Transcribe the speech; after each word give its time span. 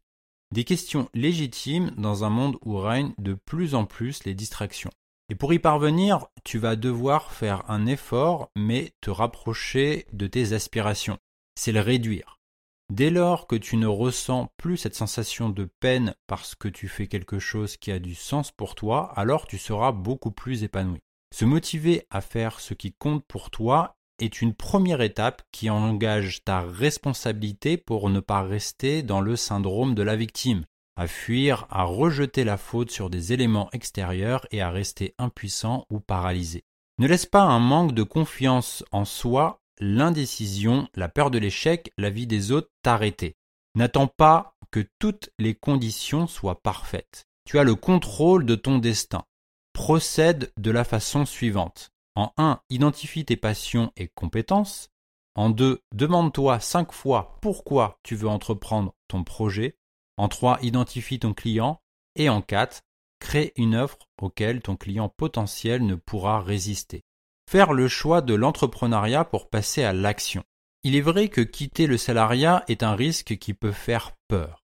Des 0.52 0.64
questions 0.64 1.08
légitimes 1.14 1.92
dans 1.96 2.24
un 2.24 2.30
monde 2.30 2.58
où 2.64 2.76
règnent 2.76 3.14
de 3.16 3.32
plus 3.32 3.74
en 3.74 3.86
plus 3.86 4.24
les 4.24 4.34
distractions. 4.34 4.90
Et 5.30 5.34
pour 5.34 5.54
y 5.54 5.58
parvenir, 5.58 6.26
tu 6.44 6.58
vas 6.58 6.76
devoir 6.76 7.32
faire 7.32 7.64
un 7.70 7.86
effort, 7.86 8.50
mais 8.54 8.92
te 9.00 9.08
rapprocher 9.10 10.06
de 10.12 10.26
tes 10.26 10.52
aspirations. 10.52 11.16
C'est 11.54 11.72
le 11.72 11.80
réduire. 11.80 12.41
Dès 12.90 13.10
lors 13.10 13.46
que 13.46 13.56
tu 13.56 13.76
ne 13.76 13.86
ressens 13.86 14.52
plus 14.56 14.76
cette 14.76 14.94
sensation 14.94 15.48
de 15.48 15.64
peine 15.80 16.14
parce 16.26 16.54
que 16.54 16.68
tu 16.68 16.88
fais 16.88 17.06
quelque 17.06 17.38
chose 17.38 17.76
qui 17.76 17.90
a 17.90 17.98
du 17.98 18.14
sens 18.14 18.50
pour 18.50 18.74
toi, 18.74 19.12
alors 19.16 19.46
tu 19.46 19.58
seras 19.58 19.92
beaucoup 19.92 20.30
plus 20.30 20.62
épanoui. 20.62 21.00
Se 21.34 21.46
motiver 21.46 22.06
à 22.10 22.20
faire 22.20 22.60
ce 22.60 22.74
qui 22.74 22.92
compte 22.92 23.24
pour 23.26 23.50
toi 23.50 23.96
est 24.18 24.42
une 24.42 24.54
première 24.54 25.00
étape 25.00 25.42
qui 25.52 25.70
engage 25.70 26.44
ta 26.44 26.60
responsabilité 26.60 27.78
pour 27.78 28.10
ne 28.10 28.20
pas 28.20 28.42
rester 28.42 29.02
dans 29.02 29.20
le 29.20 29.36
syndrome 29.36 29.94
de 29.94 30.02
la 30.02 30.16
victime, 30.16 30.64
à 30.96 31.06
fuir, 31.06 31.66
à 31.70 31.84
rejeter 31.84 32.44
la 32.44 32.58
faute 32.58 32.90
sur 32.90 33.08
des 33.08 33.32
éléments 33.32 33.70
extérieurs 33.72 34.46
et 34.50 34.60
à 34.60 34.70
rester 34.70 35.14
impuissant 35.18 35.86
ou 35.90 36.00
paralysé. 36.00 36.64
Ne 36.98 37.06
laisse 37.06 37.26
pas 37.26 37.42
un 37.42 37.58
manque 37.58 37.94
de 37.94 38.02
confiance 38.02 38.84
en 38.92 39.06
soi, 39.06 39.61
l'indécision, 39.82 40.88
la 40.94 41.08
peur 41.08 41.30
de 41.30 41.38
l'échec, 41.38 41.92
la 41.98 42.08
vie 42.08 42.28
des 42.28 42.52
autres 42.52 42.70
t'arrêter. 42.82 43.36
N'attends 43.74 44.06
pas 44.06 44.54
que 44.70 44.86
toutes 44.98 45.30
les 45.38 45.54
conditions 45.54 46.26
soient 46.26 46.62
parfaites. 46.62 47.26
Tu 47.44 47.58
as 47.58 47.64
le 47.64 47.74
contrôle 47.74 48.46
de 48.46 48.54
ton 48.54 48.78
destin 48.78 49.24
procède 49.72 50.52
de 50.58 50.70
la 50.70 50.84
façon 50.84 51.26
suivante. 51.26 51.90
En 52.14 52.32
1, 52.36 52.60
identifie 52.70 53.24
tes 53.24 53.36
passions 53.36 53.90
et 53.96 54.08
compétences. 54.08 54.90
En 55.34 55.50
2, 55.50 55.80
demande-toi 55.94 56.60
5 56.60 56.92
fois 56.92 57.38
pourquoi 57.40 57.98
tu 58.02 58.14
veux 58.14 58.28
entreprendre 58.28 58.94
ton 59.08 59.24
projet. 59.24 59.76
En 60.18 60.28
3, 60.28 60.58
identifie 60.62 61.18
ton 61.18 61.32
client. 61.32 61.80
Et 62.16 62.28
en 62.28 62.42
4, 62.42 62.82
crée 63.18 63.52
une 63.56 63.74
offre 63.74 63.98
auquel 64.20 64.60
ton 64.60 64.76
client 64.76 65.08
potentiel 65.08 65.84
ne 65.86 65.94
pourra 65.94 66.40
résister. 66.42 67.02
Faire 67.50 67.72
le 67.72 67.88
choix 67.88 68.20
de 68.22 68.34
l'entrepreneuriat 68.34 69.24
pour 69.24 69.50
passer 69.50 69.84
à 69.84 69.92
l'action. 69.92 70.42
Il 70.84 70.96
est 70.96 71.00
vrai 71.00 71.28
que 71.28 71.40
quitter 71.40 71.86
le 71.86 71.98
salariat 71.98 72.64
est 72.68 72.82
un 72.82 72.94
risque 72.94 73.36
qui 73.38 73.54
peut 73.54 73.72
faire 73.72 74.12
peur 74.28 74.62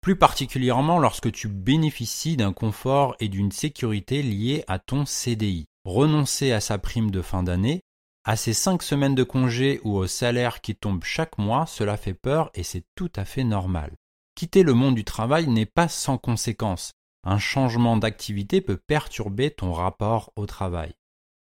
plus 0.00 0.16
particulièrement 0.16 0.98
lorsque 0.98 1.30
tu 1.30 1.48
bénéficies 1.48 2.36
d'un 2.36 2.52
confort 2.52 3.16
et 3.20 3.28
d'une 3.28 3.52
sécurité 3.52 4.22
liés 4.22 4.64
à 4.66 4.78
ton 4.78 5.04
CDI. 5.04 5.66
Renoncer 5.84 6.52
à 6.52 6.60
sa 6.60 6.78
prime 6.78 7.10
de 7.10 7.22
fin 7.22 7.42
d'année, 7.42 7.80
à 8.24 8.36
ses 8.36 8.52
cinq 8.52 8.82
semaines 8.82 9.14
de 9.14 9.22
congé 9.22 9.80
ou 9.82 9.96
au 9.96 10.06
salaire 10.06 10.60
qui 10.60 10.74
tombe 10.74 11.04
chaque 11.04 11.38
mois, 11.38 11.66
cela 11.66 11.96
fait 11.96 12.14
peur 12.14 12.50
et 12.54 12.62
c'est 12.62 12.84
tout 12.94 13.10
à 13.16 13.24
fait 13.24 13.44
normal. 13.44 13.92
Quitter 14.34 14.62
le 14.62 14.74
monde 14.74 14.94
du 14.94 15.04
travail 15.04 15.48
n'est 15.48 15.66
pas 15.66 15.88
sans 15.88 16.18
conséquences. 16.18 16.92
Un 17.24 17.38
changement 17.38 17.96
d'activité 17.96 18.60
peut 18.60 18.78
perturber 18.78 19.50
ton 19.50 19.72
rapport 19.72 20.32
au 20.36 20.46
travail. 20.46 20.94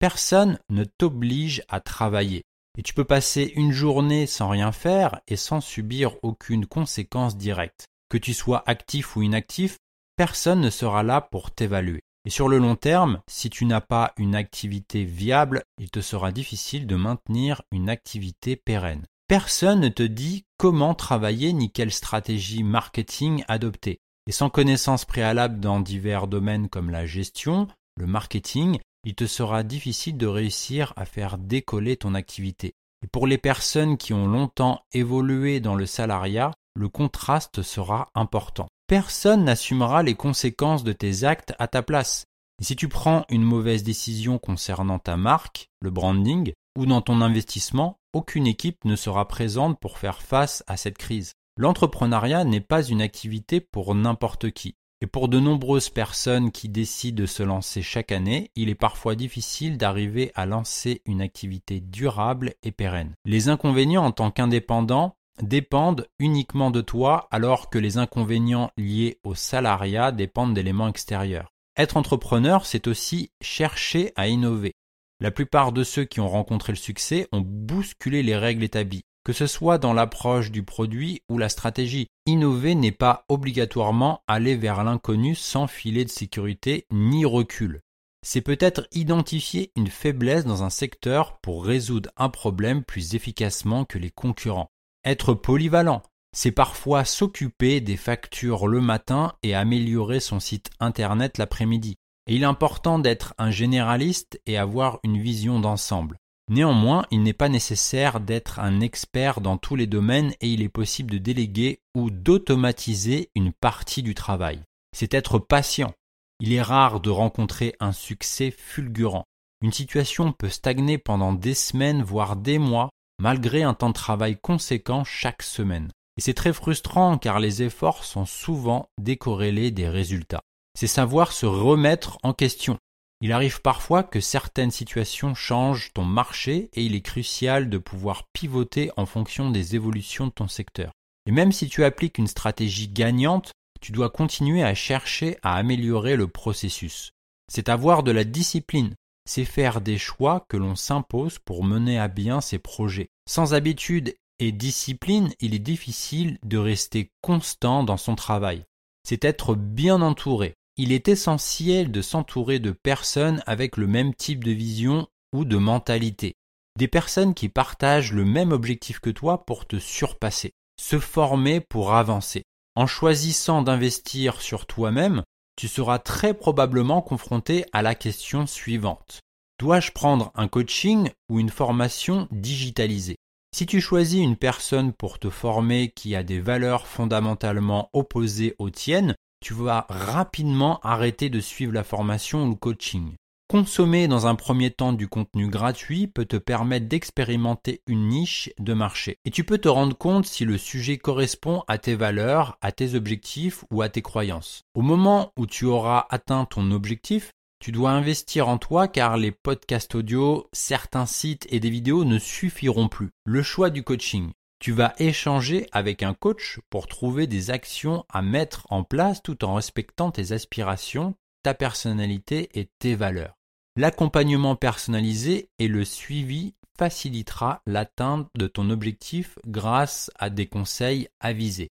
Personne 0.02 0.58
ne 0.72 0.84
t'oblige 0.84 1.62
à 1.70 1.80
travailler. 1.80 2.42
Et 2.76 2.82
tu 2.82 2.96
peux 2.96 3.04
passer 3.04 3.54
une 3.56 3.72
journée 3.72 4.26
sans 4.26 4.50
rien 4.50 4.72
faire 4.72 5.22
et 5.28 5.36
sans 5.36 5.62
subir 5.62 6.16
aucune 6.24 6.66
conséquence 6.66 7.38
directe. 7.38 7.86
Que 8.10 8.18
tu 8.18 8.34
sois 8.34 8.64
actif 8.66 9.16
ou 9.16 9.22
inactif, 9.22 9.78
personne 10.16 10.60
ne 10.60 10.72
sera 10.72 11.04
là 11.04 11.22
pour 11.22 11.52
t'évaluer. 11.52 12.02
Et 12.26 12.32
sur 12.32 12.50
le 12.50 12.58
long 12.58 12.76
terme, 12.76 13.22
si 13.30 13.52
tu 13.52 13.66
n'as 13.66 13.80
pas 13.80 14.14
une 14.18 14.34
activité 14.34 15.04
viable, 15.04 15.62
il 15.78 15.92
te 15.92 16.02
sera 16.02 16.32
difficile 16.32 16.88
de 16.88 16.96
maintenir 16.96 17.62
une 17.72 17.88
activité 17.88 18.56
pérenne. 18.56 19.06
Personne 19.28 19.82
ne 19.82 19.90
te 19.90 20.02
dit 20.02 20.46
comment 20.58 20.96
travailler 20.96 21.54
ni 21.54 21.72
quelle 21.72 21.92
stratégie 21.92 22.64
marketing 22.64 23.44
adopter. 23.48 24.00
Et 24.26 24.32
sans 24.32 24.50
connaissance 24.50 25.06
préalable 25.06 25.60
dans 25.60 25.80
divers 25.80 26.26
domaines 26.26 26.70
comme 26.70 26.90
la 26.90 27.06
gestion, 27.06 27.68
le 27.98 28.08
marketing, 28.08 28.80
il 29.04 29.16
te 29.16 29.26
sera 29.26 29.64
difficile 29.64 30.18
de 30.18 30.28
réussir 30.28 30.94
à 30.96 31.06
faire 31.06 31.38
décoller 31.38 31.98
ton 31.98 32.14
activité. 32.14 32.74
Et 33.04 33.08
pour 33.08 33.26
les 33.26 33.38
personnes 33.38 33.98
qui 33.98 34.14
ont 34.14 34.28
longtemps 34.28 34.82
évolué 34.94 35.60
dans 35.60 35.76
le 35.76 35.86
salariat, 35.86 36.52
le 36.76 36.88
contraste 36.88 37.64
sera 37.64 38.10
important. 38.14 38.68
Personne 38.88 39.44
n'assumera 39.44 40.04
les 40.04 40.16
conséquences 40.16 40.84
de 40.84 40.94
tes 40.94 41.24
actes 41.24 41.54
à 41.58 41.68
ta 41.68 41.82
place. 41.82 42.26
Et 42.62 42.64
si 42.64 42.76
tu 42.76 42.88
prends 42.88 43.26
une 43.30 43.44
mauvaise 43.44 43.84
décision 43.84 44.38
concernant 44.38 45.00
ta 45.00 45.18
marque, 45.18 45.70
le 45.82 45.90
branding, 45.90 46.54
ou 46.78 46.86
dans 46.86 47.02
ton 47.02 47.22
investissement, 47.22 47.98
aucune 48.14 48.48
équipe 48.48 48.86
ne 48.86 48.96
sera 48.96 49.28
présente 49.28 49.80
pour 49.80 49.98
faire 49.98 50.22
face 50.22 50.64
à 50.68 50.78
cette 50.78 50.98
crise. 50.98 51.34
L'entrepreneuriat 51.58 52.44
n'est 52.44 52.62
pas 52.62 52.84
une 52.84 53.02
activité 53.02 53.62
pour 53.62 53.96
n'importe 53.96 54.52
qui. 54.52 54.76
Et 55.04 55.08
pour 55.08 55.30
de 55.30 55.40
nombreuses 55.40 55.90
personnes 55.90 56.52
qui 56.52 56.70
décident 56.70 57.20
de 57.20 57.26
se 57.26 57.42
lancer 57.42 57.82
chaque 57.82 58.12
année, 58.12 58.52
il 58.56 58.70
est 58.70 58.76
parfois 58.76 59.16
difficile 59.16 59.78
d'arriver 59.78 60.32
à 60.36 60.46
lancer 60.46 61.02
une 61.08 61.22
activité 61.22 61.80
durable 61.80 62.54
et 62.62 62.72
pérenne. 62.72 63.16
Les 63.26 63.50
inconvénients 63.50 64.06
en 64.06 64.12
tant 64.12 64.30
qu'indépendant 64.30 65.16
dépendent 65.42 66.08
uniquement 66.20 66.70
de 66.70 66.82
toi 66.82 67.28
alors 67.32 67.72
que 67.72 67.80
les 67.80 67.98
inconvénients 67.98 68.70
liés 68.78 69.18
au 69.24 69.34
salariat 69.34 70.12
dépendent 70.12 70.54
d'éléments 70.54 70.88
extérieurs. 70.88 71.52
Être 71.78 71.98
entrepreneur, 71.98 72.68
c'est 72.68 72.88
aussi 72.88 73.32
chercher 73.42 74.12
à 74.16 74.28
innover. 74.28 74.74
La 75.20 75.32
plupart 75.32 75.72
de 75.72 75.84
ceux 75.84 76.04
qui 76.04 76.20
ont 76.20 76.30
rencontré 76.30 76.74
le 76.74 76.78
succès 76.78 77.28
ont 77.32 77.42
bousculé 77.42 78.22
les 78.22 78.36
règles 78.36 78.64
établies, 78.64 79.06
que 79.24 79.34
ce 79.34 79.48
soit 79.48 79.78
dans 79.78 79.94
l'approche 79.94 80.52
du 80.52 80.64
produit 80.64 81.22
ou 81.30 81.38
la 81.38 81.50
stratégie. 81.50 82.08
Innover 82.26 82.76
n'est 82.76 82.92
pas 82.92 83.26
obligatoirement 83.30 84.24
aller 84.28 84.56
vers 84.56 84.84
l'inconnu 84.84 85.36
sans 85.36 85.68
filet 85.68 86.06
de 86.06 86.10
sécurité 86.10 86.86
ni 86.92 87.26
recul. 87.26 87.82
C'est 88.24 88.42
peut-être 88.42 88.88
identifier 88.92 89.72
une 89.76 89.88
faiblesse 89.88 90.46
dans 90.46 90.64
un 90.64 90.70
secteur 90.70 91.40
pour 91.40 91.66
résoudre 91.66 92.12
un 92.18 92.30
problème 92.30 92.84
plus 92.84 93.16
efficacement 93.16 93.84
que 93.84 93.98
les 93.98 94.12
concurrents. 94.12 94.70
Être 95.04 95.34
polyvalent, 95.34 96.04
c'est 96.34 96.52
parfois 96.52 97.04
s'occuper 97.04 97.82
des 97.82 97.98
factures 97.98 98.68
le 98.68 98.80
matin 98.80 99.34
et 99.42 99.56
améliorer 99.56 100.20
son 100.20 100.40
site 100.40 100.70
internet 100.80 101.40
l'après-midi. 101.40 101.96
Et 102.28 102.36
il 102.36 102.44
est 102.44 102.46
important 102.46 103.00
d'être 103.00 103.34
un 103.40 103.50
généraliste 103.50 104.40
et 104.46 104.58
avoir 104.58 105.00
une 105.04 105.20
vision 105.20 105.60
d'ensemble. 105.60 106.18
Néanmoins, 106.52 107.06
il 107.12 107.24
n'est 107.24 107.32
pas 107.32 107.48
nécessaire 107.48 108.20
d'être 108.20 108.60
un 108.60 108.82
expert 108.82 109.40
dans 109.40 109.56
tous 109.56 109.78
les 109.78 109.88
domaines 109.88 110.34
et 110.42 110.50
il 110.50 110.62
est 110.62 110.68
possible 110.68 111.10
de 111.10 111.18
déléguer 111.18 111.80
ou 111.96 112.12
d'automatiser 112.12 113.30
une 113.36 113.54
partie 113.54 114.04
du 114.04 114.16
travail. 114.16 114.60
C'est 114.94 115.14
être 115.14 115.40
patient. 115.40 115.94
Il 116.42 116.52
est 116.52 116.62
rare 116.62 117.00
de 117.00 117.10
rencontrer 117.10 117.74
un 117.80 117.94
succès 117.94 118.52
fulgurant. 118.52 119.24
Une 119.62 119.72
situation 119.72 120.34
peut 120.34 120.50
stagner 120.50 120.98
pendant 120.98 121.32
des 121.32 121.54
semaines, 121.54 122.04
voire 122.04 122.36
des 122.36 122.60
mois, 122.60 122.90
malgré 123.18 123.64
un 123.64 123.74
temps 123.74 123.88
de 123.88 123.94
travail 123.94 124.38
conséquent 124.38 125.06
chaque 125.06 125.44
semaine. 125.44 125.90
Et 126.18 126.22
c'est 126.22 126.34
très 126.34 126.52
frustrant 126.52 127.18
car 127.18 127.40
les 127.40 127.64
efforts 127.64 128.04
sont 128.04 128.26
souvent 128.26 128.90
décorrélés 129.00 129.72
des 129.72 129.88
résultats. 129.88 130.42
C'est 130.78 130.88
savoir 130.88 131.32
se 131.32 131.46
remettre 131.46 132.18
en 132.24 132.34
question. 132.34 132.78
Il 133.24 133.32
arrive 133.32 133.62
parfois 133.62 134.02
que 134.02 134.20
certaines 134.20 134.72
situations 134.72 135.36
changent 135.36 135.92
ton 135.94 136.04
marché 136.04 136.70
et 136.74 136.84
il 136.84 136.96
est 136.96 137.02
crucial 137.02 137.70
de 137.70 137.78
pouvoir 137.78 138.24
pivoter 138.34 138.90
en 138.98 139.06
fonction 139.06 139.52
des 139.52 139.76
évolutions 139.76 140.26
de 140.26 140.32
ton 140.32 140.48
secteur. 140.48 140.92
Et 141.28 141.32
même 141.32 141.52
si 141.52 141.70
tu 141.70 141.84
appliques 141.84 142.18
une 142.18 142.26
stratégie 142.26 142.88
gagnante, 142.88 143.52
tu 143.80 143.92
dois 143.92 144.10
continuer 144.10 144.64
à 144.64 144.74
chercher 144.74 145.38
à 145.44 145.56
améliorer 145.56 146.16
le 146.16 146.28
processus. 146.28 147.12
C'est 147.48 147.70
avoir 147.70 148.02
de 148.02 148.12
la 148.12 148.24
discipline, 148.24 148.96
c'est 149.26 149.46
faire 149.46 149.82
des 149.82 150.00
choix 150.00 150.46
que 150.50 150.58
l'on 150.58 150.76
s'impose 150.76 151.38
pour 151.38 151.64
mener 151.64 152.00
à 152.00 152.08
bien 152.08 152.42
ses 152.42 152.58
projets. 152.58 153.10
Sans 153.30 153.54
habitude 153.54 154.16
et 154.40 154.52
discipline, 154.52 155.32
il 155.40 155.54
est 155.54 155.60
difficile 155.60 156.40
de 156.44 156.58
rester 156.58 157.12
constant 157.22 157.84
dans 157.84 157.98
son 157.98 158.16
travail. 158.16 158.64
C'est 159.08 159.26
être 159.26 159.54
bien 159.54 160.02
entouré. 160.02 160.56
Il 160.84 160.92
est 160.92 161.10
essentiel 161.10 161.92
de 161.92 162.02
s'entourer 162.02 162.58
de 162.58 162.72
personnes 162.72 163.44
avec 163.46 163.78
le 163.78 163.86
même 163.86 164.16
type 164.16 164.44
de 164.44 164.50
vision 164.50 165.08
ou 165.32 165.46
de 165.46 165.58
mentalité. 165.58 166.34
Des 166.76 166.88
personnes 166.88 167.36
qui 167.36 167.50
partagent 167.50 168.14
le 168.14 168.26
même 168.26 168.52
objectif 168.52 169.00
que 169.00 169.12
toi 169.12 169.46
pour 169.46 169.68
te 169.68 169.78
surpasser. 169.78 170.54
Se 170.82 170.98
former 170.98 171.60
pour 171.60 171.94
avancer. 171.94 172.42
En 172.76 172.88
choisissant 172.88 173.62
d'investir 173.62 174.42
sur 174.42 174.66
toi-même, 174.66 175.22
tu 175.56 175.68
seras 175.68 176.00
très 176.00 176.34
probablement 176.34 177.04
confronté 177.04 177.64
à 177.74 177.84
la 177.84 177.94
question 177.94 178.48
suivante. 178.48 179.20
Dois-je 179.60 179.92
prendre 179.92 180.32
un 180.34 180.48
coaching 180.48 181.12
ou 181.30 181.40
une 181.40 181.50
formation 181.50 182.28
digitalisée? 182.32 183.18
Si 183.56 183.68
tu 183.68 183.82
choisis 183.82 184.20
une 184.20 184.36
personne 184.36 184.94
pour 184.94 185.20
te 185.20 185.30
former 185.30 185.92
qui 185.92 186.16
a 186.16 186.24
des 186.24 186.40
valeurs 186.40 186.88
fondamentalement 186.88 187.92
opposées 187.94 188.56
aux 188.58 188.72
tiennes, 188.72 189.14
tu 189.42 189.54
vas 189.54 189.86
rapidement 189.90 190.80
arrêter 190.84 191.30
de 191.30 191.40
suivre 191.40 191.74
la 191.74 191.84
formation 191.84 192.46
ou 192.46 192.50
le 192.50 192.56
coaching. 192.56 193.16
Consommer 193.50 194.08
dans 194.08 194.28
un 194.28 194.36
premier 194.36 194.72
temps 194.72 194.94
du 194.94 195.10
contenu 195.10 195.50
gratuit 195.50 196.08
peut 196.08 196.24
te 196.24 196.38
permettre 196.38 196.88
d'expérimenter 196.88 197.82
une 197.86 198.08
niche 198.08 198.50
de 198.60 198.74
marché. 198.74 199.18
Et 199.26 199.30
tu 199.30 199.44
peux 199.44 199.58
te 199.58 199.68
rendre 199.68 199.98
compte 199.98 200.26
si 200.26 200.46
le 200.46 200.58
sujet 200.58 200.98
correspond 200.98 201.64
à 201.68 201.78
tes 201.78 201.96
valeurs, 201.96 202.58
à 202.62 202.72
tes 202.72 202.96
objectifs 202.96 203.66
ou 203.70 203.82
à 203.82 203.90
tes 203.90 204.02
croyances. 204.02 204.62
Au 204.74 204.82
moment 204.82 205.34
où 205.38 205.48
tu 205.48 205.66
auras 205.66 206.06
atteint 206.10 206.46
ton 206.46 206.72
objectif, 206.72 207.32
tu 207.60 207.74
dois 207.74 207.92
investir 207.92 208.48
en 208.48 208.58
toi 208.58 208.88
car 208.88 209.18
les 209.18 209.32
podcasts 209.32 209.96
audio, 209.96 210.48
certains 210.54 211.06
sites 211.06 211.46
et 211.50 211.60
des 211.60 211.70
vidéos 211.70 212.06
ne 212.06 212.20
suffiront 212.20 212.88
plus. 212.88 213.10
Le 213.26 213.44
choix 213.44 213.70
du 213.70 213.84
coaching. 213.84 214.32
Tu 214.62 214.74
vas 214.74 214.94
échanger 215.00 215.68
avec 215.72 216.04
un 216.04 216.14
coach 216.14 216.60
pour 216.70 216.86
trouver 216.86 217.26
des 217.26 217.50
actions 217.50 218.06
à 218.10 218.22
mettre 218.22 218.68
en 218.70 218.84
place 218.84 219.24
tout 219.24 219.44
en 219.44 219.56
respectant 219.56 220.12
tes 220.12 220.34
aspirations, 220.34 221.16
ta 221.42 221.56
personnalité 221.56 222.48
et 222.54 222.70
tes 222.78 222.94
valeurs. 222.94 223.34
L'accompagnement 223.76 224.56
personnalisé 224.56 225.50
et 225.58 225.68
le 225.68 225.84
suivi 225.84 226.54
facilitera 226.78 227.64
l'atteinte 227.66 228.28
de 228.38 228.46
ton 228.46 228.70
objectif 228.70 229.40
grâce 229.48 230.12
à 230.20 230.30
des 230.30 230.46
conseils 230.46 231.08
avisés. 231.20 231.70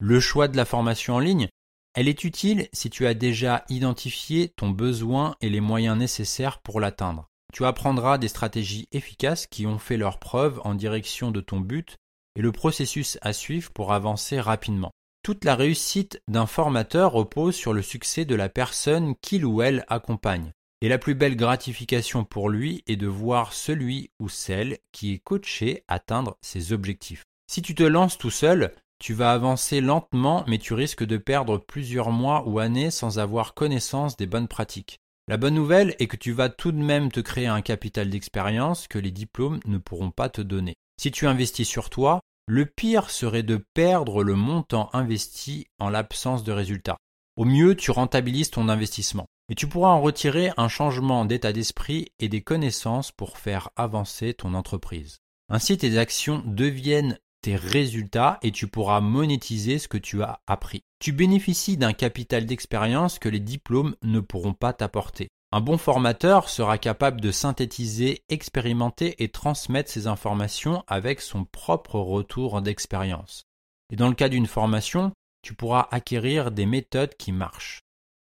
Le 0.00 0.18
choix 0.18 0.48
de 0.48 0.56
la 0.56 0.64
formation 0.64 1.14
en 1.14 1.20
ligne, 1.20 1.48
elle 1.94 2.08
est 2.08 2.24
utile 2.24 2.68
si 2.72 2.90
tu 2.90 3.06
as 3.06 3.14
déjà 3.14 3.64
identifié 3.68 4.48
ton 4.56 4.70
besoin 4.70 5.36
et 5.40 5.50
les 5.50 5.60
moyens 5.60 5.96
nécessaires 5.96 6.58
pour 6.62 6.80
l'atteindre. 6.80 7.28
Tu 7.52 7.64
apprendras 7.64 8.18
des 8.18 8.26
stratégies 8.26 8.88
efficaces 8.90 9.46
qui 9.46 9.68
ont 9.68 9.78
fait 9.78 9.96
leur 9.96 10.18
preuve 10.18 10.60
en 10.64 10.74
direction 10.74 11.30
de 11.30 11.40
ton 11.40 11.60
but 11.60 11.96
et 12.36 12.42
le 12.42 12.52
processus 12.52 13.18
à 13.22 13.32
suivre 13.32 13.70
pour 13.72 13.92
avancer 13.92 14.40
rapidement. 14.40 14.92
Toute 15.22 15.44
la 15.44 15.56
réussite 15.56 16.20
d'un 16.28 16.46
formateur 16.46 17.12
repose 17.12 17.54
sur 17.54 17.72
le 17.72 17.82
succès 17.82 18.24
de 18.24 18.34
la 18.34 18.48
personne 18.48 19.14
qu'il 19.22 19.46
ou 19.46 19.62
elle 19.62 19.84
accompagne. 19.88 20.52
Et 20.82 20.88
la 20.88 20.98
plus 20.98 21.14
belle 21.14 21.36
gratification 21.36 22.24
pour 22.24 22.50
lui 22.50 22.82
est 22.86 22.96
de 22.96 23.06
voir 23.06 23.54
celui 23.54 24.10
ou 24.20 24.28
celle 24.28 24.78
qui 24.92 25.14
est 25.14 25.18
coaché 25.18 25.82
atteindre 25.88 26.36
ses 26.42 26.74
objectifs. 26.74 27.24
Si 27.46 27.62
tu 27.62 27.74
te 27.74 27.82
lances 27.82 28.18
tout 28.18 28.30
seul, 28.30 28.74
tu 28.98 29.14
vas 29.14 29.32
avancer 29.32 29.80
lentement 29.80 30.44
mais 30.46 30.58
tu 30.58 30.74
risques 30.74 31.04
de 31.04 31.16
perdre 31.16 31.56
plusieurs 31.56 32.10
mois 32.10 32.46
ou 32.46 32.58
années 32.58 32.90
sans 32.90 33.18
avoir 33.18 33.54
connaissance 33.54 34.18
des 34.18 34.26
bonnes 34.26 34.48
pratiques. 34.48 34.98
La 35.26 35.38
bonne 35.38 35.54
nouvelle 35.54 35.96
est 35.98 36.06
que 36.06 36.18
tu 36.18 36.32
vas 36.32 36.50
tout 36.50 36.70
de 36.70 36.82
même 36.82 37.10
te 37.10 37.20
créer 37.20 37.46
un 37.46 37.62
capital 37.62 38.10
d'expérience 38.10 38.86
que 38.88 38.98
les 38.98 39.10
diplômes 39.10 39.60
ne 39.64 39.78
pourront 39.78 40.10
pas 40.10 40.28
te 40.28 40.42
donner. 40.42 40.74
Si 41.00 41.10
tu 41.10 41.26
investis 41.26 41.68
sur 41.68 41.90
toi, 41.90 42.20
le 42.46 42.66
pire 42.66 43.10
serait 43.10 43.42
de 43.42 43.64
perdre 43.74 44.22
le 44.22 44.34
montant 44.34 44.90
investi 44.92 45.66
en 45.78 45.88
l'absence 45.88 46.44
de 46.44 46.52
résultats. 46.52 46.98
Au 47.36 47.44
mieux, 47.44 47.74
tu 47.74 47.90
rentabilises 47.90 48.50
ton 48.50 48.68
investissement. 48.68 49.26
Et 49.50 49.54
tu 49.54 49.66
pourras 49.66 49.90
en 49.90 50.00
retirer 50.00 50.52
un 50.56 50.68
changement 50.68 51.24
d'état 51.24 51.52
d'esprit 51.52 52.08
et 52.18 52.28
des 52.28 52.42
connaissances 52.42 53.12
pour 53.12 53.38
faire 53.38 53.70
avancer 53.76 54.34
ton 54.34 54.54
entreprise. 54.54 55.18
Ainsi, 55.48 55.76
tes 55.76 55.98
actions 55.98 56.42
deviennent 56.46 57.18
tes 57.42 57.56
résultats 57.56 58.38
et 58.42 58.52
tu 58.52 58.68
pourras 58.68 59.00
monétiser 59.00 59.78
ce 59.78 59.88
que 59.88 59.98
tu 59.98 60.22
as 60.22 60.40
appris. 60.46 60.82
Tu 60.98 61.12
bénéficies 61.12 61.76
d'un 61.76 61.92
capital 61.92 62.46
d'expérience 62.46 63.18
que 63.18 63.28
les 63.28 63.40
diplômes 63.40 63.96
ne 64.02 64.20
pourront 64.20 64.54
pas 64.54 64.72
t'apporter. 64.72 65.28
Un 65.54 65.60
bon 65.60 65.78
formateur 65.78 66.48
sera 66.48 66.78
capable 66.78 67.20
de 67.20 67.30
synthétiser, 67.30 68.24
expérimenter 68.28 69.22
et 69.22 69.28
transmettre 69.28 69.88
ces 69.88 70.08
informations 70.08 70.82
avec 70.88 71.20
son 71.20 71.44
propre 71.44 72.00
retour 72.00 72.60
d'expérience. 72.60 73.44
Et 73.92 73.94
dans 73.94 74.08
le 74.08 74.16
cas 74.16 74.28
d'une 74.28 74.48
formation, 74.48 75.12
tu 75.42 75.54
pourras 75.54 75.86
acquérir 75.92 76.50
des 76.50 76.66
méthodes 76.66 77.14
qui 77.16 77.30
marchent 77.30 77.82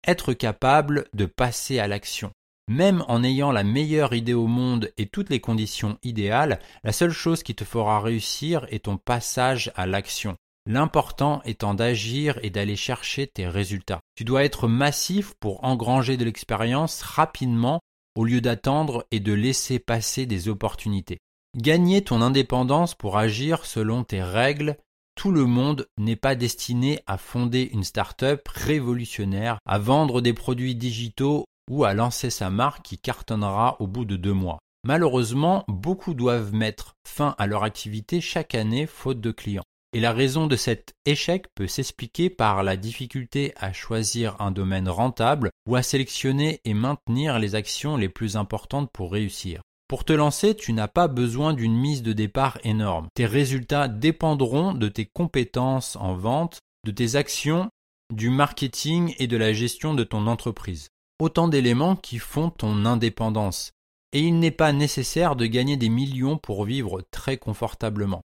être 0.04 0.32
capable 0.32 1.06
de 1.14 1.26
passer 1.26 1.78
à 1.78 1.86
l'action. 1.86 2.32
Même 2.66 3.04
en 3.06 3.22
ayant 3.22 3.52
la 3.52 3.62
meilleure 3.62 4.14
idée 4.14 4.34
au 4.34 4.48
monde 4.48 4.90
et 4.96 5.06
toutes 5.06 5.30
les 5.30 5.38
conditions 5.38 5.98
idéales, 6.02 6.58
la 6.82 6.92
seule 6.92 7.12
chose 7.12 7.44
qui 7.44 7.54
te 7.54 7.62
fera 7.62 8.00
réussir 8.00 8.66
est 8.70 8.86
ton 8.86 8.96
passage 8.96 9.70
à 9.76 9.86
l'action. 9.86 10.36
L'important 10.66 11.42
étant 11.44 11.74
d'agir 11.74 12.38
et 12.42 12.50
d'aller 12.50 12.76
chercher 12.76 13.26
tes 13.26 13.48
résultats. 13.48 14.00
Tu 14.14 14.24
dois 14.24 14.44
être 14.44 14.68
massif 14.68 15.34
pour 15.40 15.64
engranger 15.64 16.16
de 16.16 16.24
l'expérience 16.24 17.02
rapidement 17.02 17.80
au 18.16 18.24
lieu 18.24 18.40
d'attendre 18.40 19.06
et 19.10 19.20
de 19.20 19.32
laisser 19.32 19.78
passer 19.78 20.26
des 20.26 20.48
opportunités. 20.48 21.18
Gagner 21.56 22.02
ton 22.02 22.22
indépendance 22.22 22.94
pour 22.94 23.18
agir 23.18 23.64
selon 23.64 24.04
tes 24.04 24.22
règles 24.22 24.76
tout 25.14 25.30
le 25.30 25.44
monde 25.44 25.86
n'est 25.98 26.16
pas 26.16 26.34
destiné 26.34 27.00
à 27.06 27.18
fonder 27.18 27.68
une 27.72 27.84
start-up 27.84 28.48
révolutionnaire, 28.48 29.58
à 29.66 29.78
vendre 29.78 30.20
des 30.20 30.32
produits 30.32 30.74
digitaux 30.74 31.44
ou 31.70 31.84
à 31.84 31.94
lancer 31.94 32.30
sa 32.30 32.50
marque 32.50 32.82
qui 32.82 32.98
cartonnera 32.98 33.76
au 33.80 33.86
bout 33.86 34.04
de 34.04 34.16
deux 34.16 34.32
mois. 34.32 34.58
Malheureusement, 34.84 35.64
beaucoup 35.68 36.14
doivent 36.14 36.52
mettre 36.54 36.94
fin 37.06 37.34
à 37.38 37.46
leur 37.46 37.62
activité 37.62 38.20
chaque 38.20 38.54
année 38.54 38.86
faute 38.86 39.20
de 39.20 39.30
clients. 39.30 39.62
Et 39.94 40.00
la 40.00 40.12
raison 40.12 40.46
de 40.46 40.56
cet 40.56 40.94
échec 41.04 41.46
peut 41.54 41.66
s'expliquer 41.66 42.30
par 42.30 42.62
la 42.62 42.78
difficulté 42.78 43.52
à 43.56 43.74
choisir 43.74 44.40
un 44.40 44.50
domaine 44.50 44.88
rentable 44.88 45.50
ou 45.68 45.76
à 45.76 45.82
sélectionner 45.82 46.60
et 46.64 46.72
maintenir 46.72 47.38
les 47.38 47.54
actions 47.54 47.98
les 47.98 48.08
plus 48.08 48.36
importantes 48.36 48.90
pour 48.90 49.12
réussir. 49.12 49.60
Pour 49.88 50.04
te 50.06 50.14
lancer, 50.14 50.54
tu 50.56 50.72
n'as 50.72 50.88
pas 50.88 51.08
besoin 51.08 51.52
d'une 51.52 51.76
mise 51.76 52.02
de 52.02 52.14
départ 52.14 52.58
énorme. 52.64 53.08
Tes 53.12 53.26
résultats 53.26 53.88
dépendront 53.88 54.72
de 54.72 54.88
tes 54.88 55.04
compétences 55.04 55.96
en 55.96 56.14
vente, 56.14 56.60
de 56.86 56.90
tes 56.90 57.16
actions, 57.16 57.68
du 58.10 58.30
marketing 58.30 59.14
et 59.18 59.26
de 59.26 59.36
la 59.36 59.52
gestion 59.52 59.92
de 59.92 60.04
ton 60.04 60.26
entreprise. 60.26 60.88
Autant 61.20 61.48
d'éléments 61.48 61.96
qui 61.96 62.16
font 62.16 62.48
ton 62.48 62.86
indépendance. 62.86 63.72
Et 64.14 64.20
il 64.20 64.38
n'est 64.38 64.50
pas 64.50 64.72
nécessaire 64.72 65.36
de 65.36 65.44
gagner 65.44 65.76
des 65.76 65.90
millions 65.90 66.38
pour 66.38 66.64
vivre 66.64 67.02
très 67.10 67.36
confortablement. 67.36 68.22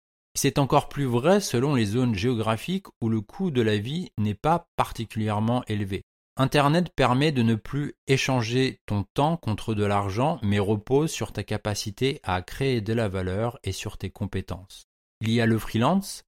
C'est 0.42 0.58
encore 0.58 0.88
plus 0.88 1.04
vrai 1.04 1.38
selon 1.38 1.74
les 1.74 1.84
zones 1.84 2.14
géographiques 2.14 2.86
où 3.02 3.10
le 3.10 3.20
coût 3.20 3.50
de 3.50 3.60
la 3.60 3.76
vie 3.76 4.10
n'est 4.16 4.32
pas 4.32 4.70
particulièrement 4.74 5.62
élevé. 5.66 6.02
Internet 6.38 6.94
permet 6.96 7.30
de 7.30 7.42
ne 7.42 7.56
plus 7.56 7.92
échanger 8.06 8.80
ton 8.86 9.04
temps 9.12 9.36
contre 9.36 9.74
de 9.74 9.84
l'argent, 9.84 10.38
mais 10.42 10.58
repose 10.58 11.10
sur 11.10 11.34
ta 11.34 11.42
capacité 11.44 12.20
à 12.22 12.40
créer 12.40 12.80
de 12.80 12.94
la 12.94 13.06
valeur 13.06 13.58
et 13.64 13.72
sur 13.72 13.98
tes 13.98 14.08
compétences. 14.08 14.86
Il 15.20 15.30
y 15.30 15.42
a 15.42 15.46
le 15.46 15.58
freelance, 15.58 16.24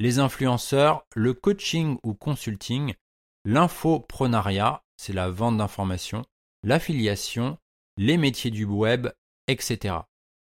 les 0.00 0.18
influenceurs, 0.18 1.06
le 1.14 1.32
coaching 1.32 1.98
ou 2.02 2.14
consulting, 2.14 2.94
l'infoprenariat, 3.44 4.82
c'est 4.96 5.12
la 5.12 5.30
vente 5.30 5.58
d'informations, 5.58 6.24
l'affiliation, 6.64 7.58
les 7.96 8.16
métiers 8.16 8.50
du 8.50 8.64
web, 8.64 9.06
etc. 9.46 9.98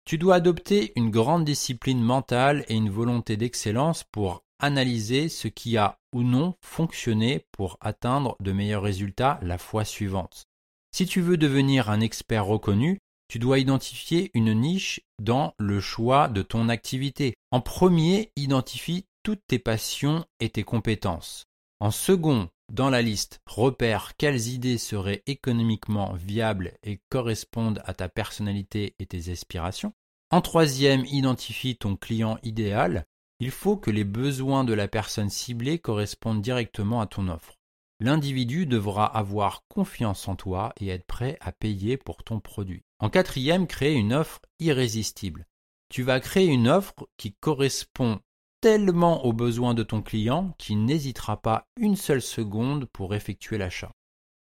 Tu 0.06 0.20
dois 0.20 0.36
adopter 0.36 0.94
une 0.96 1.10
grande 1.10 1.46
discipline 1.46 2.02
mentale 2.02 2.64
et 2.68 2.76
une 2.76 2.92
volonté 2.92 3.38
d'excellence 3.38 4.04
pour 4.04 4.44
analyser 4.60 5.30
ce 5.30 5.48
qui 5.48 5.78
a 5.78 5.98
ou 6.14 6.22
non 6.22 6.54
fonctionné 6.62 7.44
pour 7.52 7.78
atteindre 7.82 8.36
de 8.40 8.52
meilleurs 8.52 8.84
résultats 8.84 9.40
la 9.42 9.58
fois 9.58 9.84
suivante. 9.84 10.46
Si 10.92 11.08
tu 11.08 11.22
veux 11.22 11.38
devenir 11.38 11.90
un 11.90 12.02
expert 12.02 12.46
reconnu, 12.46 13.00
tu 13.28 13.40
dois 13.40 13.58
identifier 13.58 14.30
une 14.36 14.54
niche 14.54 15.02
dans 15.20 15.56
le 15.58 15.80
choix 15.80 16.28
de 16.28 16.44
ton 16.44 16.70
activité. 16.70 17.34
En 17.50 17.60
premier, 17.60 18.32
identifie 18.36 19.06
toutes 19.24 19.42
tes 19.48 19.60
passions 19.60 20.24
et 20.40 20.50
tes 20.50 20.64
compétences. 20.64 21.46
En 21.80 21.90
second, 21.90 22.50
dans 22.72 22.90
la 22.90 23.02
liste, 23.02 23.42
repère 23.46 24.18
quelles 24.18 24.48
idées 24.48 24.78
seraient 24.78 25.24
économiquement 25.28 26.14
viables 26.14 26.74
et 26.84 27.00
correspondent 27.10 27.82
à 27.86 27.94
ta 27.94 28.10
personnalité 28.10 28.96
et 29.00 29.06
tes 29.06 29.32
aspirations. 29.32 29.94
En 30.32 30.42
troisième, 30.42 31.06
identifie 31.06 31.78
ton 31.78 31.96
client 31.96 32.40
idéal. 32.44 33.06
Il 33.40 33.52
faut 33.52 33.78
que 33.78 33.92
les 33.92 34.04
besoins 34.04 34.64
de 34.64 34.74
la 34.74 34.88
personne 34.88 35.30
ciblée 35.30 35.78
correspondent 35.78 36.42
directement 36.42 37.02
à 37.02 37.08
ton 37.08 37.28
offre. 37.28 37.60
L'individu 38.00 38.66
devra 38.66 39.06
avoir 39.06 39.64
confiance 39.70 40.28
en 40.28 40.36
toi 40.36 40.74
et 40.80 40.90
être 40.90 41.06
prêt 41.06 41.38
à 41.42 41.52
payer 41.52 41.98
pour 41.98 42.24
ton 42.24 42.40
produit. 42.40 42.84
En 43.00 43.10
quatrième, 43.10 43.68
crée 43.68 43.94
une 43.94 44.14
offre 44.14 44.42
irrésistible. 44.60 45.46
Tu 45.90 46.02
vas 46.02 46.20
créer 46.20 46.48
une 46.48 46.68
offre 46.68 47.08
qui 47.16 47.34
correspond 47.34 48.20
tellement 48.66 49.24
aux 49.26 49.32
besoins 49.32 49.76
de 49.76 49.84
ton 49.84 50.02
client 50.02 50.56
qu'il 50.58 50.86
n'hésitera 50.86 51.40
pas 51.40 51.68
une 51.80 51.96
seule 51.96 52.24
seconde 52.24 52.88
pour 52.92 53.14
effectuer 53.14 53.60
l'achat. 53.60 53.92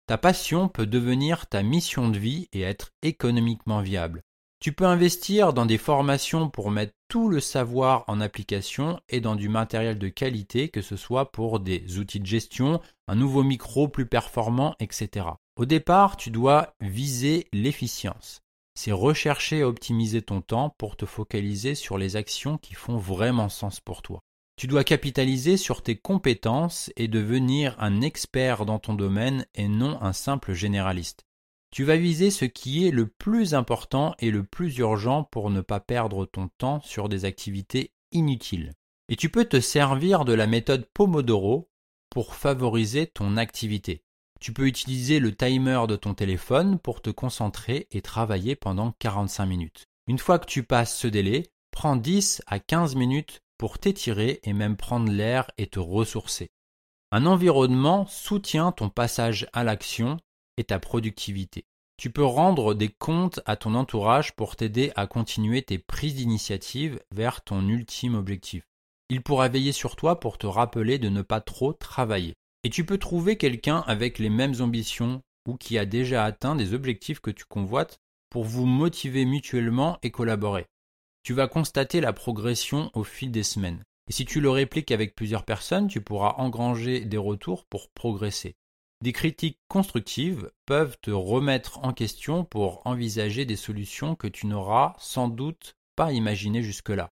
Ta 0.07 0.17
passion 0.17 0.69
peut 0.69 0.87
devenir 0.87 1.49
ta 1.49 1.65
mission 1.65 2.09
de 2.09 2.21
vie 2.21 2.47
et 2.53 2.61
être 2.61 2.93
économiquement 3.03 3.81
viable. 3.81 4.23
Tu 4.61 4.73
peux 4.73 4.87
investir 4.87 5.53
dans 5.53 5.67
des 5.67 5.77
formations 5.77 6.49
pour 6.49 6.71
mettre 6.71 6.93
tout 7.09 7.29
le 7.29 7.41
savoir 7.41 8.05
en 8.07 8.21
application 8.21 9.01
et 9.09 9.21
dans 9.21 9.35
du 9.35 9.49
matériel 9.49 9.99
de 9.99 10.09
qualité, 10.09 10.69
que 10.69 10.83
ce 10.83 10.95
soit 10.95 11.33
pour 11.33 11.59
des 11.59 11.99
outils 11.99 12.21
de 12.21 12.27
gestion, 12.27 12.81
un 13.09 13.17
nouveau 13.17 13.43
micro 13.43 13.89
plus 13.89 14.07
performant, 14.07 14.77
etc. 14.79 15.27
Au 15.57 15.65
départ, 15.65 16.17
tu 16.17 16.31
dois 16.31 16.75
viser 16.81 17.49
l'efficience 17.53 18.41
c'est 18.75 18.93
rechercher 18.93 19.59
et 19.59 19.65
optimiser 19.65 20.23
ton 20.23 20.41
temps 20.41 20.75
pour 20.79 20.97
te 20.97 21.07
focaliser 21.07 21.75
sur 21.75 21.99
les 21.99 22.17
actions 22.17 22.59
qui 22.59 22.75
font 22.75 22.97
vraiment 22.97 23.49
sens 23.49 23.81
pour 23.81 24.03
toi. 24.03 24.21
Tu 24.57 24.67
dois 24.67 24.85
capitaliser 24.85 25.57
sur 25.57 25.83
tes 25.83 25.97
compétences 25.97 26.93
et 26.97 27.09
devenir 27.09 27.77
un 27.79 28.01
expert 28.01 28.65
dans 28.67 28.79
ton 28.79 28.95
domaine 28.95 29.47
et 29.55 29.69
non 29.69 30.01
un 30.03 30.13
simple 30.13 30.53
généraliste. 30.53 31.25
Tu 31.73 31.85
vas 31.85 31.97
viser 31.97 32.31
ce 32.31 32.45
qui 32.45 32.87
est 32.87 32.91
le 32.91 33.07
plus 33.07 33.55
important 33.55 34.15
et 34.19 34.31
le 34.31 34.45
plus 34.45 34.77
urgent 34.79 35.25
pour 35.25 35.49
ne 35.49 35.63
pas 35.63 35.81
perdre 35.81 36.27
ton 36.27 36.49
temps 36.59 36.81
sur 36.83 37.09
des 37.09 37.25
activités 37.25 37.93
inutiles. 38.13 38.75
Et 39.09 39.17
tu 39.17 39.31
peux 39.31 39.47
te 39.47 39.59
servir 39.59 40.27
de 40.27 40.35
la 40.35 40.47
méthode 40.47 40.87
Pomodoro 40.93 41.71
pour 42.11 42.35
favoriser 42.35 43.07
ton 43.07 43.39
activité. 43.39 44.05
Tu 44.43 44.53
peux 44.53 44.67
utiliser 44.67 45.21
le 45.21 45.33
timer 45.33 45.85
de 45.89 45.95
ton 45.95 46.15
téléphone 46.15 46.81
pour 46.81 47.01
te 47.01 47.11
concentrer 47.11 47.87
et 47.93 48.03
travailler 48.03 48.57
pendant 48.57 48.91
45 48.99 49.47
minutes. 49.47 49.87
Une 50.09 50.19
fois 50.19 50.41
que 50.41 50.47
tu 50.47 50.65
passes 50.65 50.99
ce 50.99 51.07
délai, 51.07 51.53
prends 51.71 51.95
10 51.95 52.43
à 52.49 52.59
15 52.59 52.97
minutes 52.97 53.45
pour 53.57 53.79
t'étirer 53.79 54.41
et 54.43 54.53
même 54.53 54.77
prendre 54.77 55.13
l'air 55.13 55.49
et 55.59 55.69
te 55.69 55.79
ressourcer. 55.79 56.51
Un 57.13 57.25
environnement 57.25 58.05
soutient 58.07 58.73
ton 58.73 58.89
passage 58.89 59.47
à 59.53 59.63
l'action 59.63 60.17
et 60.57 60.65
ta 60.65 60.81
productivité. 60.81 61.65
Tu 61.97 62.11
peux 62.11 62.25
rendre 62.25 62.75
des 62.75 62.89
comptes 62.89 63.39
à 63.47 63.55
ton 63.55 63.77
entourage 63.77 64.35
pour 64.35 64.57
t'aider 64.57 64.91
à 64.97 65.07
continuer 65.07 65.63
tes 65.63 65.79
prises 65.79 66.17
d'initiative 66.17 66.99
vers 67.13 67.45
ton 67.45 67.69
ultime 67.69 68.17
objectif. 68.17 68.65
Il 69.09 69.23
pourra 69.23 69.47
veiller 69.47 69.71
sur 69.71 69.95
toi 69.95 70.19
pour 70.19 70.37
te 70.37 70.49
rappeler 70.49 70.99
de 70.99 71.11
ne 71.11 71.23
pas 71.23 71.41
trop 71.41 71.73
travailler. 71.73 72.35
Et 72.65 72.71
tu 72.71 72.85
peux 72.85 72.99
trouver 72.99 73.37
quelqu'un 73.37 73.83
avec 73.87 74.19
les 74.19 74.31
mêmes 74.31 74.61
ambitions 74.61 75.23
ou 75.49 75.57
qui 75.57 75.79
a 75.79 75.85
déjà 75.85 76.25
atteint 76.25 76.55
des 76.55 76.75
objectifs 76.75 77.21
que 77.21 77.31
tu 77.31 77.45
convoites 77.45 77.99
pour 78.31 78.45
vous 78.45 78.67
motiver 78.67 79.25
mutuellement 79.25 79.99
et 80.03 80.11
collaborer. 80.11 80.67
Tu 81.25 81.35
vas 81.35 81.49
constater 81.49 82.01
la 82.01 82.13
progression 82.13 82.91
au 82.95 83.05
fil 83.05 83.31
des 83.31 83.43
semaines. 83.43 83.83
Et 84.09 84.13
si 84.13 84.25
tu 84.25 84.41
le 84.41 84.51
répliques 84.51 84.93
avec 84.93 85.15
plusieurs 85.15 85.45
personnes, 85.45 85.89
tu 85.89 86.01
pourras 86.01 86.35
engranger 86.39 87.05
des 87.05 87.17
retours 87.17 87.65
pour 87.67 87.91
progresser. 87.91 88.55
Des 89.03 89.13
critiques 89.13 89.59
constructives 89.69 90.51
peuvent 90.65 90.97
te 91.03 91.11
remettre 91.11 91.85
en 91.85 91.93
question 91.93 92.45
pour 92.45 92.87
envisager 92.87 93.45
des 93.45 93.57
solutions 93.57 94.15
que 94.15 94.29
tu 94.29 94.47
n'auras 94.47 94.95
sans 94.99 95.29
doute 95.29 95.75
pas 95.97 96.13
imaginées 96.13 96.63
jusque-là. 96.63 97.09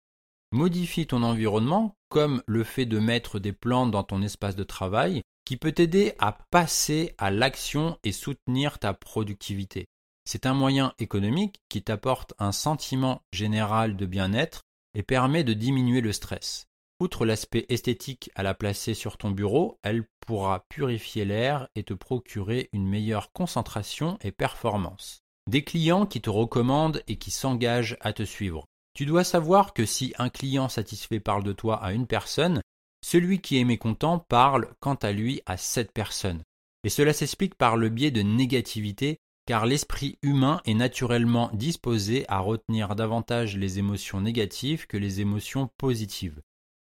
Modifie 0.52 1.06
ton 1.06 1.22
environnement, 1.22 1.96
comme 2.08 2.42
le 2.46 2.64
fait 2.64 2.86
de 2.86 2.98
mettre 2.98 3.40
des 3.40 3.52
plantes 3.52 3.90
dans 3.90 4.04
ton 4.04 4.22
espace 4.22 4.56
de 4.56 4.64
travail, 4.64 5.22
qui 5.50 5.56
peut 5.56 5.72
t'aider 5.72 6.14
à 6.20 6.38
passer 6.52 7.12
à 7.18 7.32
l'action 7.32 7.98
et 8.04 8.12
soutenir 8.12 8.78
ta 8.78 8.94
productivité. 8.94 9.88
C'est 10.24 10.46
un 10.46 10.54
moyen 10.54 10.92
économique 11.00 11.60
qui 11.68 11.82
t'apporte 11.82 12.34
un 12.38 12.52
sentiment 12.52 13.22
général 13.32 13.96
de 13.96 14.06
bien-être 14.06 14.60
et 14.94 15.02
permet 15.02 15.42
de 15.42 15.52
diminuer 15.52 16.02
le 16.02 16.12
stress. 16.12 16.68
Outre 17.00 17.26
l'aspect 17.26 17.66
esthétique 17.68 18.30
à 18.36 18.44
la 18.44 18.54
placer 18.54 18.94
sur 18.94 19.16
ton 19.16 19.32
bureau, 19.32 19.76
elle 19.82 20.04
pourra 20.24 20.66
purifier 20.68 21.24
l'air 21.24 21.66
et 21.74 21.82
te 21.82 21.94
procurer 21.94 22.68
une 22.72 22.88
meilleure 22.88 23.32
concentration 23.32 24.18
et 24.20 24.30
performance. 24.30 25.18
Des 25.50 25.64
clients 25.64 26.06
qui 26.06 26.20
te 26.20 26.30
recommandent 26.30 27.02
et 27.08 27.16
qui 27.16 27.32
s'engagent 27.32 27.96
à 28.02 28.12
te 28.12 28.22
suivre. 28.22 28.66
Tu 28.94 29.04
dois 29.04 29.24
savoir 29.24 29.74
que 29.74 29.84
si 29.84 30.14
un 30.16 30.28
client 30.28 30.68
satisfait 30.68 31.18
parle 31.18 31.42
de 31.42 31.52
toi 31.52 31.82
à 31.82 31.92
une 31.92 32.06
personne, 32.06 32.60
celui 33.02 33.40
qui 33.40 33.58
est 33.58 33.64
mécontent 33.64 34.18
parle 34.18 34.68
quant 34.80 34.94
à 34.94 35.12
lui 35.12 35.40
à 35.46 35.56
cette 35.56 35.92
personne. 35.92 36.42
Et 36.84 36.88
cela 36.88 37.12
s'explique 37.12 37.54
par 37.54 37.76
le 37.76 37.88
biais 37.88 38.10
de 38.10 38.22
négativité, 38.22 39.18
car 39.46 39.66
l'esprit 39.66 40.18
humain 40.22 40.60
est 40.64 40.74
naturellement 40.74 41.50
disposé 41.52 42.24
à 42.28 42.38
retenir 42.38 42.94
davantage 42.94 43.56
les 43.56 43.78
émotions 43.78 44.20
négatives 44.20 44.86
que 44.86 44.96
les 44.96 45.20
émotions 45.20 45.68
positives. 45.76 46.40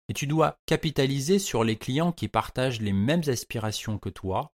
Et 0.09 0.13
tu 0.13 0.27
dois 0.27 0.57
capitaliser 0.65 1.39
sur 1.39 1.63
les 1.63 1.77
clients 1.77 2.11
qui 2.11 2.27
partagent 2.27 2.81
les 2.81 2.93
mêmes 2.93 3.21
aspirations 3.27 3.97
que 3.97 4.09
toi 4.09 4.51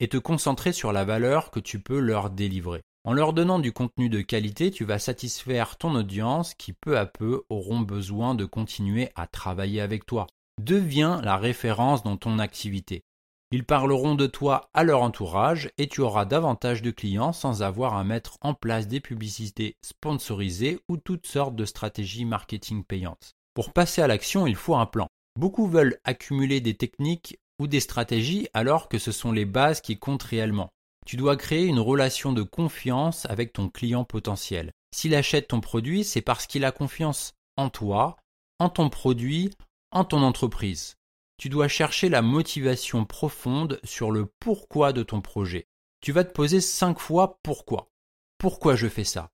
et 0.00 0.08
te 0.08 0.18
concentrer 0.18 0.72
sur 0.72 0.92
la 0.92 1.04
valeur 1.04 1.50
que 1.50 1.60
tu 1.60 1.80
peux 1.80 1.98
leur 1.98 2.30
délivrer. 2.30 2.82
En 3.04 3.12
leur 3.12 3.32
donnant 3.32 3.58
du 3.58 3.72
contenu 3.72 4.08
de 4.10 4.20
qualité, 4.20 4.70
tu 4.70 4.84
vas 4.84 4.98
satisfaire 4.98 5.78
ton 5.78 5.94
audience 5.94 6.54
qui 6.54 6.72
peu 6.72 6.98
à 6.98 7.06
peu 7.06 7.42
auront 7.48 7.80
besoin 7.80 8.34
de 8.34 8.44
continuer 8.44 9.10
à 9.16 9.26
travailler 9.26 9.80
avec 9.80 10.04
toi. 10.04 10.26
Deviens 10.58 11.20
la 11.22 11.36
référence 11.36 12.02
dans 12.02 12.16
ton 12.16 12.40
activité. 12.40 13.04
Ils 13.52 13.64
parleront 13.64 14.16
de 14.16 14.26
toi 14.26 14.68
à 14.74 14.82
leur 14.82 15.02
entourage 15.02 15.70
et 15.78 15.86
tu 15.86 16.00
auras 16.00 16.24
davantage 16.24 16.82
de 16.82 16.90
clients 16.90 17.32
sans 17.32 17.62
avoir 17.62 17.94
à 17.94 18.02
mettre 18.02 18.36
en 18.40 18.54
place 18.54 18.88
des 18.88 19.00
publicités 19.00 19.76
sponsorisées 19.82 20.80
ou 20.88 20.96
toutes 20.96 21.26
sortes 21.26 21.54
de 21.54 21.64
stratégies 21.64 22.24
marketing 22.24 22.82
payantes. 22.82 23.36
Pour 23.54 23.72
passer 23.72 24.02
à 24.02 24.08
l'action, 24.08 24.46
il 24.46 24.56
faut 24.56 24.74
un 24.74 24.84
plan. 24.84 25.06
Beaucoup 25.38 25.68
veulent 25.68 25.98
accumuler 26.02 26.60
des 26.60 26.74
techniques 26.74 27.38
ou 27.60 27.68
des 27.68 27.80
stratégies 27.80 28.48
alors 28.52 28.88
que 28.88 28.98
ce 28.98 29.12
sont 29.12 29.30
les 29.30 29.44
bases 29.44 29.80
qui 29.80 29.98
comptent 29.98 30.24
réellement. 30.24 30.70
Tu 31.06 31.16
dois 31.16 31.36
créer 31.36 31.66
une 31.66 31.78
relation 31.78 32.32
de 32.32 32.42
confiance 32.42 33.26
avec 33.26 33.52
ton 33.52 33.68
client 33.68 34.04
potentiel. 34.04 34.72
S'il 34.92 35.14
achète 35.14 35.48
ton 35.48 35.60
produit, 35.60 36.04
c'est 36.04 36.20
parce 36.20 36.46
qu'il 36.46 36.64
a 36.64 36.72
confiance 36.72 37.32
en 37.56 37.70
toi, 37.70 38.16
en 38.58 38.68
ton 38.68 38.90
produit, 38.90 39.50
en 39.90 40.04
ton 40.04 40.22
entreprise. 40.22 40.96
Tu 41.38 41.48
dois 41.48 41.68
chercher 41.68 42.08
la 42.08 42.22
motivation 42.22 43.04
profonde 43.04 43.80
sur 43.84 44.10
le 44.10 44.26
pourquoi 44.40 44.92
de 44.92 45.02
ton 45.02 45.20
projet. 45.20 45.68
Tu 46.00 46.12
vas 46.12 46.24
te 46.24 46.32
poser 46.32 46.60
cinq 46.60 46.98
fois 46.98 47.38
pourquoi. 47.42 47.90
Pourquoi 48.38 48.76
je 48.76 48.88
fais 48.88 49.04
ça? 49.04 49.30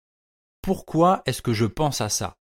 Pourquoi 0.63 1.23
est-ce 1.27 1.43
que 1.43 1.53
je 1.53 1.67
pense 1.67 2.01
à 2.01 2.09
ça? 2.09 2.37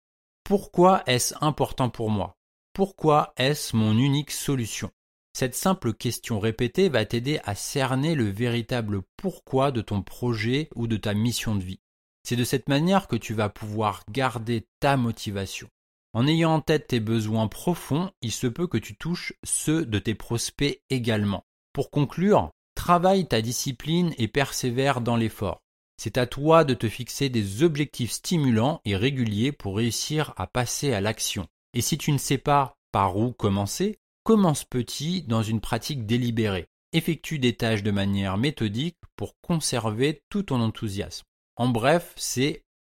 Pourquoi 0.44 1.02
est-ce 1.06 1.34
important 1.40 1.90
pour 1.90 2.10
moi? 2.10 2.36
Pourquoi 2.72 3.32
est-ce 3.36 3.76
mon 3.76 3.96
unique 3.98 4.30
solution? 4.30 4.90
Cette 5.32 5.54
simple 5.54 5.92
question 5.92 6.40
répétée 6.40 6.88
va 6.88 7.04
t'aider 7.04 7.38
à 7.44 7.54
cerner 7.54 8.14
le 8.14 8.28
véritable 8.28 9.02
pourquoi 9.16 9.70
de 9.70 9.80
ton 9.80 10.02
projet 10.02 10.68
ou 10.74 10.86
de 10.86 10.96
ta 10.96 11.14
mission 11.14 11.54
de 11.54 11.62
vie. 11.62 11.80
C'est 12.24 12.36
de 12.36 12.44
cette 12.44 12.68
manière 12.68 13.06
que 13.06 13.16
tu 13.16 13.34
vas 13.34 13.48
pouvoir 13.48 14.02
garder 14.10 14.66
ta 14.80 14.96
motivation. 14.96 15.68
En 16.18 16.26
ayant 16.26 16.54
en 16.54 16.60
tête 16.60 16.88
tes 16.88 16.98
besoins 16.98 17.46
profonds, 17.46 18.10
il 18.22 18.32
se 18.32 18.48
peut 18.48 18.66
que 18.66 18.76
tu 18.76 18.96
touches 18.96 19.34
ceux 19.44 19.86
de 19.86 20.00
tes 20.00 20.16
prospects 20.16 20.82
également. 20.90 21.44
Pour 21.72 21.92
conclure, 21.92 22.50
travaille 22.74 23.28
ta 23.28 23.40
discipline 23.40 24.12
et 24.18 24.26
persévère 24.26 25.00
dans 25.00 25.14
l'effort. 25.14 25.62
C'est 25.96 26.18
à 26.18 26.26
toi 26.26 26.64
de 26.64 26.74
te 26.74 26.88
fixer 26.88 27.28
des 27.28 27.62
objectifs 27.62 28.10
stimulants 28.10 28.80
et 28.84 28.96
réguliers 28.96 29.52
pour 29.52 29.76
réussir 29.76 30.34
à 30.36 30.48
passer 30.48 30.92
à 30.92 31.00
l'action. 31.00 31.46
Et 31.72 31.82
si 31.82 31.98
tu 31.98 32.10
ne 32.10 32.18
sais 32.18 32.36
pas 32.36 32.74
par 32.90 33.16
où 33.16 33.30
commencer, 33.30 34.00
commence 34.24 34.64
petit 34.64 35.22
dans 35.22 35.44
une 35.44 35.60
pratique 35.60 36.04
délibérée. 36.04 36.66
Effectue 36.92 37.38
des 37.38 37.54
tâches 37.54 37.84
de 37.84 37.92
manière 37.92 38.38
méthodique 38.38 38.96
pour 39.14 39.34
conserver 39.40 40.24
tout 40.30 40.42
ton 40.42 40.60
enthousiasme. 40.62 41.22
En 41.54 41.68
bref, 41.68 42.12
c'est 42.16 42.64